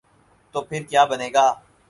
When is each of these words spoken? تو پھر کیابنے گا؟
تو 0.55 0.59
پھر 0.67 0.81
کیابنے 0.89 1.27
گا؟ 1.33 1.45